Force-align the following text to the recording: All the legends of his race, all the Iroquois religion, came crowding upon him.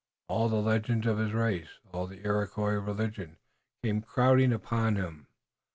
All 0.27 0.49
the 0.49 0.63
legends 0.63 1.05
of 1.05 1.19
his 1.19 1.31
race, 1.31 1.77
all 1.91 2.07
the 2.07 2.25
Iroquois 2.25 2.73
religion, 2.79 3.37
came 3.83 4.01
crowding 4.01 4.51
upon 4.51 4.95
him. 4.95 5.27